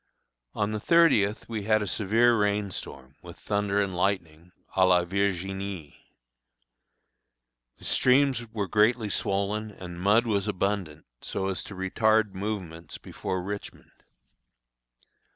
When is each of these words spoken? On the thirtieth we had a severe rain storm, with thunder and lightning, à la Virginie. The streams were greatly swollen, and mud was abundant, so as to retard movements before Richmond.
On 0.55 0.71
the 0.71 0.79
thirtieth 0.79 1.47
we 1.47 1.65
had 1.65 1.83
a 1.83 1.87
severe 1.87 2.35
rain 2.35 2.71
storm, 2.71 3.17
with 3.21 3.37
thunder 3.37 3.79
and 3.79 3.95
lightning, 3.95 4.51
à 4.75 4.89
la 4.89 5.05
Virginie. 5.05 5.95
The 7.77 7.83
streams 7.85 8.47
were 8.51 8.67
greatly 8.67 9.11
swollen, 9.11 9.69
and 9.69 10.01
mud 10.01 10.25
was 10.25 10.47
abundant, 10.47 11.05
so 11.21 11.49
as 11.49 11.63
to 11.65 11.75
retard 11.75 12.33
movements 12.33 12.97
before 12.97 13.43
Richmond. 13.43 13.91